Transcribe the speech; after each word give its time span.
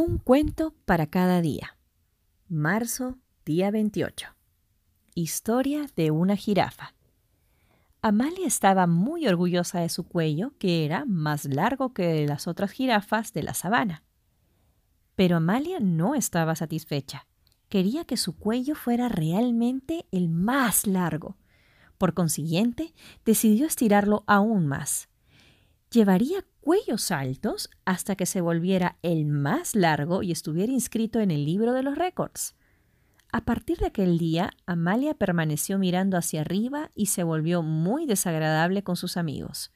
Un 0.00 0.18
cuento 0.18 0.76
para 0.84 1.08
cada 1.08 1.40
día. 1.40 1.76
Marzo, 2.48 3.18
día 3.44 3.72
28. 3.72 4.28
Historia 5.16 5.90
de 5.96 6.12
una 6.12 6.36
jirafa. 6.36 6.94
Amalia 8.00 8.46
estaba 8.46 8.86
muy 8.86 9.26
orgullosa 9.26 9.80
de 9.80 9.88
su 9.88 10.04
cuello, 10.04 10.52
que 10.60 10.84
era 10.84 11.04
más 11.04 11.46
largo 11.46 11.94
que 11.94 12.24
las 12.28 12.46
otras 12.46 12.70
jirafas 12.70 13.32
de 13.32 13.42
la 13.42 13.54
sabana. 13.54 14.04
Pero 15.16 15.38
Amalia 15.38 15.80
no 15.80 16.14
estaba 16.14 16.54
satisfecha. 16.54 17.26
Quería 17.68 18.04
que 18.04 18.16
su 18.16 18.36
cuello 18.36 18.76
fuera 18.76 19.08
realmente 19.08 20.06
el 20.12 20.28
más 20.28 20.86
largo. 20.86 21.38
Por 21.98 22.14
consiguiente, 22.14 22.94
decidió 23.24 23.66
estirarlo 23.66 24.22
aún 24.28 24.68
más. 24.68 25.08
Llevaría 25.90 26.44
cuellos 26.68 27.12
altos 27.12 27.70
hasta 27.86 28.14
que 28.14 28.26
se 28.26 28.42
volviera 28.42 28.98
el 29.00 29.24
más 29.24 29.74
largo 29.74 30.22
y 30.22 30.32
estuviera 30.32 30.70
inscrito 30.70 31.18
en 31.18 31.30
el 31.30 31.46
libro 31.46 31.72
de 31.72 31.82
los 31.82 31.96
récords. 31.96 32.56
A 33.32 33.40
partir 33.46 33.78
de 33.78 33.86
aquel 33.86 34.18
día, 34.18 34.50
Amalia 34.66 35.14
permaneció 35.14 35.78
mirando 35.78 36.18
hacia 36.18 36.42
arriba 36.42 36.90
y 36.94 37.06
se 37.06 37.22
volvió 37.22 37.62
muy 37.62 38.04
desagradable 38.04 38.82
con 38.82 38.96
sus 38.96 39.16
amigos. 39.16 39.72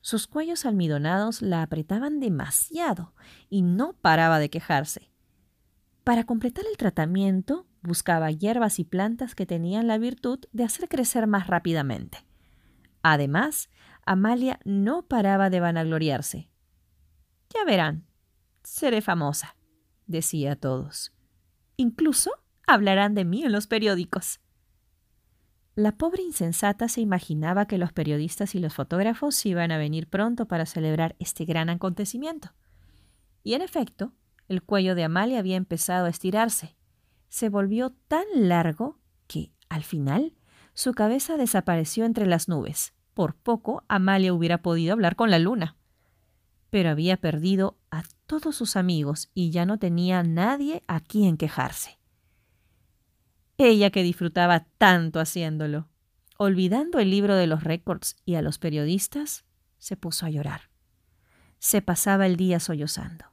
Sus 0.00 0.28
cuellos 0.28 0.64
almidonados 0.64 1.42
la 1.42 1.60
apretaban 1.60 2.20
demasiado 2.20 3.14
y 3.50 3.62
no 3.62 3.94
paraba 3.94 4.38
de 4.38 4.48
quejarse. 4.48 5.10
Para 6.04 6.22
completar 6.22 6.66
el 6.70 6.76
tratamiento, 6.76 7.66
buscaba 7.82 8.30
hierbas 8.30 8.78
y 8.78 8.84
plantas 8.84 9.34
que 9.34 9.44
tenían 9.44 9.88
la 9.88 9.98
virtud 9.98 10.38
de 10.52 10.62
hacer 10.62 10.88
crecer 10.88 11.26
más 11.26 11.48
rápidamente. 11.48 12.24
Además, 13.02 13.68
Amalia 14.04 14.60
no 14.64 15.06
paraba 15.06 15.50
de 15.50 15.60
vanagloriarse. 15.60 16.48
Ya 17.50 17.64
verán, 17.64 18.06
seré 18.62 19.00
famosa, 19.00 19.56
decía 20.06 20.52
a 20.52 20.56
todos. 20.56 21.12
Incluso 21.76 22.30
hablarán 22.66 23.14
de 23.14 23.24
mí 23.24 23.44
en 23.44 23.52
los 23.52 23.66
periódicos. 23.66 24.40
La 25.74 25.92
pobre 25.92 26.22
insensata 26.22 26.88
se 26.88 27.00
imaginaba 27.00 27.66
que 27.66 27.78
los 27.78 27.92
periodistas 27.92 28.54
y 28.54 28.58
los 28.58 28.74
fotógrafos 28.74 29.44
iban 29.46 29.72
a 29.72 29.78
venir 29.78 30.06
pronto 30.06 30.46
para 30.46 30.66
celebrar 30.66 31.16
este 31.18 31.44
gran 31.44 31.70
acontecimiento. 31.70 32.52
Y 33.42 33.54
en 33.54 33.62
efecto, 33.62 34.12
el 34.48 34.62
cuello 34.62 34.94
de 34.94 35.04
Amalia 35.04 35.38
había 35.38 35.56
empezado 35.56 36.06
a 36.06 36.10
estirarse. 36.10 36.76
Se 37.28 37.48
volvió 37.48 37.90
tan 38.08 38.24
largo 38.34 38.98
que, 39.26 39.52
al 39.70 39.82
final, 39.82 40.34
su 40.74 40.92
cabeza 40.92 41.38
desapareció 41.38 42.04
entre 42.04 42.26
las 42.26 42.48
nubes. 42.48 42.92
Por 43.14 43.34
poco 43.34 43.84
Amalia 43.88 44.32
hubiera 44.32 44.62
podido 44.62 44.92
hablar 44.92 45.16
con 45.16 45.30
la 45.30 45.38
luna. 45.38 45.76
Pero 46.70 46.90
había 46.90 47.16
perdido 47.18 47.76
a 47.90 48.02
todos 48.26 48.56
sus 48.56 48.76
amigos 48.76 49.30
y 49.34 49.50
ya 49.50 49.66
no 49.66 49.78
tenía 49.78 50.22
nadie 50.22 50.82
a 50.86 51.00
quien 51.00 51.36
quejarse. 51.36 51.98
Ella 53.58 53.90
que 53.90 54.02
disfrutaba 54.02 54.66
tanto 54.78 55.20
haciéndolo, 55.20 55.88
olvidando 56.38 56.98
el 56.98 57.10
libro 57.10 57.36
de 57.36 57.46
los 57.46 57.62
récords 57.62 58.16
y 58.24 58.36
a 58.36 58.42
los 58.42 58.58
periodistas, 58.58 59.44
se 59.78 59.96
puso 59.96 60.26
a 60.26 60.30
llorar. 60.30 60.70
Se 61.58 61.82
pasaba 61.82 62.26
el 62.26 62.36
día 62.36 62.58
sollozando. 62.58 63.26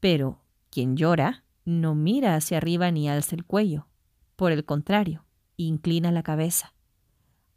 Pero 0.00 0.40
quien 0.70 0.96
llora 0.96 1.44
no 1.64 1.94
mira 1.94 2.36
hacia 2.36 2.58
arriba 2.58 2.90
ni 2.90 3.08
alza 3.08 3.34
el 3.34 3.44
cuello. 3.44 3.88
Por 4.36 4.52
el 4.52 4.64
contrario, 4.64 5.26
inclina 5.56 6.12
la 6.12 6.22
cabeza. 6.22 6.74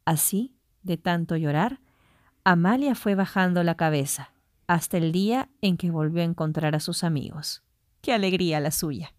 Así 0.03 0.55
de 0.83 0.97
tanto 0.97 1.35
llorar, 1.35 1.79
Amalia 2.43 2.95
fue 2.95 3.15
bajando 3.15 3.63
la 3.63 3.75
cabeza 3.75 4.31
hasta 4.67 4.97
el 4.97 5.11
día 5.11 5.49
en 5.61 5.75
que 5.75 5.91
volvió 5.91 6.21
a 6.21 6.25
encontrar 6.25 6.75
a 6.75 6.79
sus 6.79 7.03
amigos. 7.03 7.61
¡Qué 8.01 8.13
alegría 8.13 8.59
la 8.59 8.71
suya! 8.71 9.13